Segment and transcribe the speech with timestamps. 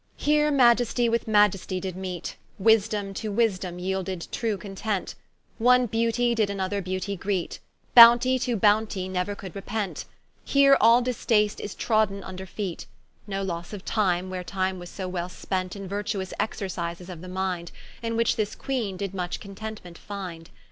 [0.17, 5.13] Here Maiestie with Maiestie did meete; Wisdome to Wisdome yeelded true content,
[5.59, 7.59] One Beauty did another Beauty greet,
[7.93, 10.05] Bounty to Bountie neuer could repent;
[10.43, 12.87] Here all distaste is troden vnder feet,
[13.27, 17.29] No losse of time, where time was so well spent In virtuous exercises of the
[17.29, 17.71] minde,
[18.01, 20.49] In which this Queene did much contentment finde.